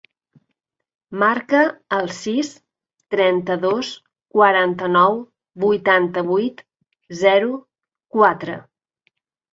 Marca 1.23 1.59
el 1.97 2.09
sis, 2.19 2.49
trenta-dos, 3.15 3.91
quaranta-nou, 4.37 5.21
vuitanta-vuit, 5.67 6.65
zero, 7.23 7.53
quatre. 8.17 8.57